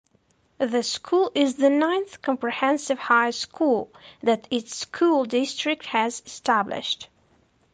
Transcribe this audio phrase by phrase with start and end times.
[0.57, 3.93] The school is the ninth comprehensive high school
[4.23, 7.07] that its school district has established.